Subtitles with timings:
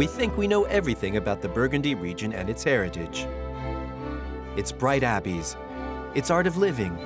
[0.00, 3.26] we think we know everything about the Burgundy region and its heritage.
[4.56, 5.58] Its bright abbeys,
[6.14, 6.96] its art of living,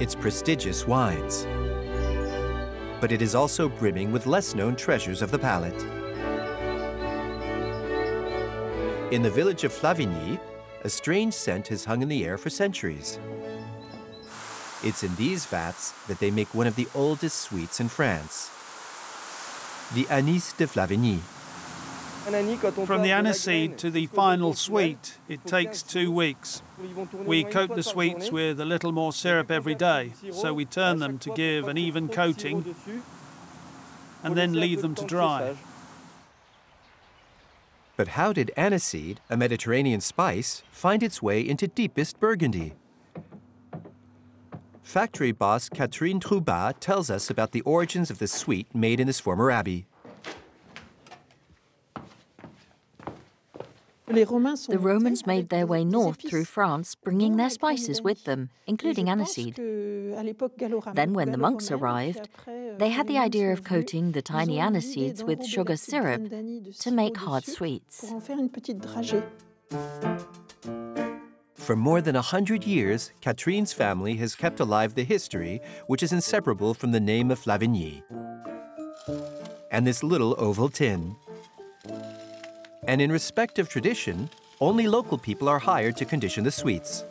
[0.00, 1.46] its prestigious wines.
[3.00, 5.80] But it is also brimming with less known treasures of the palate.
[9.12, 10.40] In the village of Flavigny,
[10.82, 13.20] a strange scent has hung in the air for centuries.
[14.82, 18.50] It's in these vats that they make one of the oldest sweets in France,
[19.94, 21.20] the anis de Flavigny.
[22.26, 26.60] From the aniseed to the final sweet, it takes two weeks.
[27.24, 31.18] We coat the sweets with a little more syrup every day, so we turn them
[31.20, 32.74] to give an even coating
[34.24, 35.54] and then leave them to dry.
[37.96, 42.74] But how did aniseed, a Mediterranean spice, find its way into deepest Burgundy?
[44.82, 49.20] Factory boss Catherine Troubat tells us about the origins of the sweet made in this
[49.20, 49.86] former abbey.
[54.08, 59.56] The Romans made their way north through France, bringing their spices with them, including aniseed.
[60.94, 62.28] Then, when the monks arrived,
[62.78, 67.44] they had the idea of coating the tiny aniseeds with sugar syrup to make hard
[67.44, 68.12] sweets.
[71.54, 76.12] For more than a hundred years, Catherine's family has kept alive the history which is
[76.12, 78.04] inseparable from the name of Flavigny.
[79.72, 81.16] And this little oval tin.
[82.86, 87.04] And in respect of tradition, only local people are hired to condition the sweets.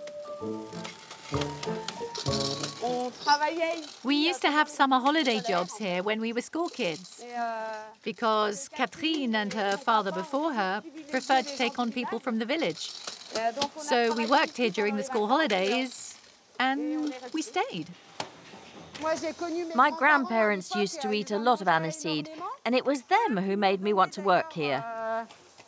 [4.04, 7.24] We used to have summer holiday jobs here when we were school kids
[8.04, 12.92] because Catherine and her father before her preferred to take on people from the village.
[13.78, 16.18] So we worked here during the school holidays
[16.60, 17.88] and we stayed.
[19.76, 22.30] My grandparents used to eat a lot of aniseed,
[22.64, 24.86] and it was them who made me want to work here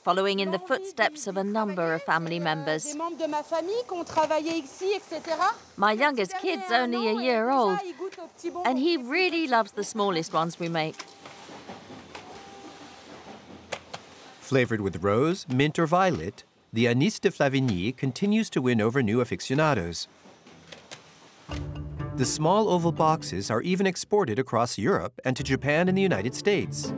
[0.08, 2.96] following in the footsteps of a number of family members.
[5.76, 7.78] My youngest kid's only a year old,
[8.66, 10.96] and he really loves the smallest ones we make.
[14.40, 19.20] Flavored with rose, mint, or violet, the Anis de Flavigny continues to win over new
[19.20, 20.08] aficionados.
[22.16, 26.34] The small oval boxes are even exported across Europe and to Japan and the United
[26.34, 26.94] States.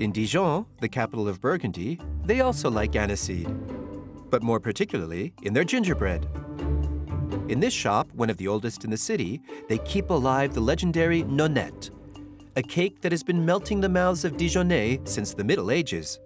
[0.00, 3.48] In Dijon, the capital of Burgundy, they also like aniseed,
[4.28, 6.26] but more particularly in their gingerbread.
[7.48, 11.22] In this shop, one of the oldest in the city, they keep alive the legendary
[11.22, 11.90] nonette,
[12.56, 16.18] a cake that has been melting the mouths of Dijonnais since the Middle Ages.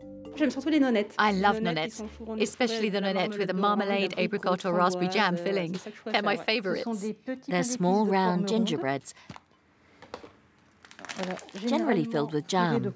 [1.19, 2.01] I love nonettes,
[2.41, 5.77] especially the nonette with a marmalade, apricot, or raspberry jam filling.
[6.05, 7.05] They're my favorites.
[7.49, 9.15] They're small round gingerbreads,
[11.67, 12.95] generally filled with jam.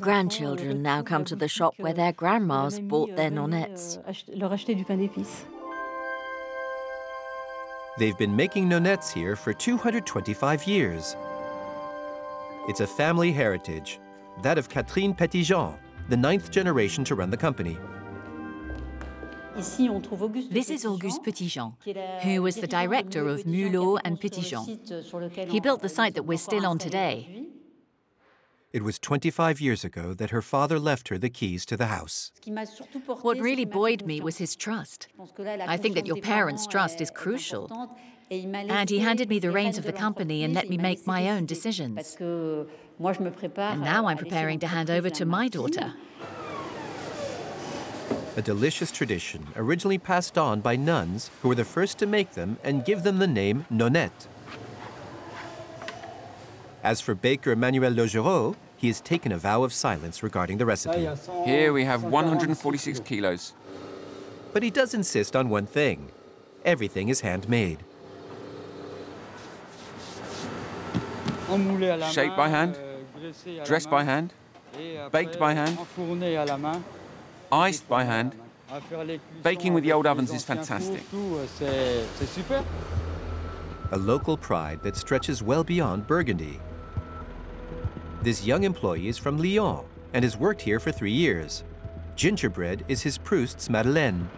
[0.00, 3.98] Grandchildren now come to the shop where their grandmas bought their nonettes.
[7.96, 11.14] They've been making nonettes here for 225 years.
[12.66, 14.00] It's a family heritage,
[14.42, 15.76] that of Catherine Petitjean,
[16.08, 17.78] the ninth generation to run the company.
[19.56, 21.74] This is Auguste Petitjean,
[22.22, 25.48] who was the director of Mulot and Petitjean.
[25.48, 27.46] He built the site that we're still on today.
[28.72, 32.32] It was 25 years ago that her father left her the keys to the house.
[33.22, 35.06] What really buoyed me was his trust.
[35.46, 37.70] I think that your parents' trust is crucial.
[38.30, 41.46] And he handed me the reins of the company and let me make my own
[41.46, 42.16] decisions.
[42.18, 45.94] And now I'm preparing to hand over to my daughter.
[48.36, 52.58] A delicious tradition originally passed on by nuns who were the first to make them
[52.64, 54.26] and give them the name nonette.
[56.82, 61.08] As for baker Emmanuel Logereau, he has taken a vow of silence regarding the recipe.
[61.44, 63.52] Here we have 146 kilos.
[64.52, 66.10] But he does insist on one thing.
[66.64, 67.84] Everything is handmade.
[72.10, 72.76] Shaped by hand,
[73.64, 74.32] dressed by hand,
[75.12, 75.78] baked by hand,
[77.52, 78.34] iced by hand.
[79.42, 81.02] Baking with the old ovens is fantastic.
[83.92, 86.60] A local pride that stretches well beyond Burgundy.
[88.22, 91.62] This young employee is from Lyon and has worked here for three years.
[92.16, 94.30] Gingerbread is his Proust's Madeleine.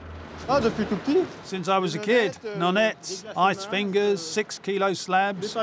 [1.44, 5.56] Since I was a kid, nonettes, ice fingers, six kilo slabs.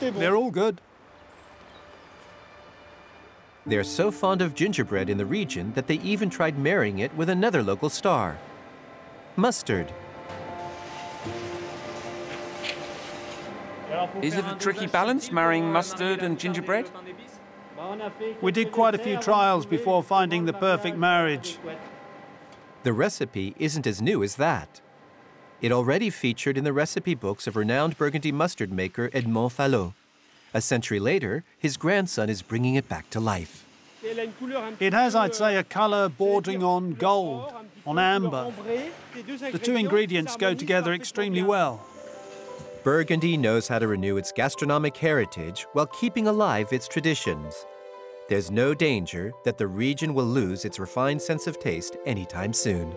[0.00, 0.80] They're all good.
[3.66, 7.28] They're so fond of gingerbread in the region that they even tried marrying it with
[7.28, 8.38] another local star,
[9.36, 9.92] mustard.
[14.22, 16.90] Is it a tricky balance, marrying mustard and gingerbread?
[18.40, 21.58] We did quite a few trials before finding the perfect marriage.
[22.82, 24.80] The recipe isn't as new as that.
[25.60, 29.92] It already featured in the recipe books of renowned Burgundy mustard maker Edmond Fallot.
[30.54, 33.64] A century later, his grandson is bringing it back to life.
[34.02, 37.52] It has, I'd say, a colour bordering on gold,
[37.86, 38.52] on amber.
[39.14, 41.84] The two ingredients go together extremely well.
[42.84, 47.66] Burgundy knows how to renew its gastronomic heritage while keeping alive its traditions.
[48.28, 52.96] There's no danger that the region will lose its refined sense of taste anytime soon.